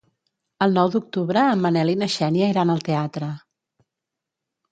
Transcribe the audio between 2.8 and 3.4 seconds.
teatre.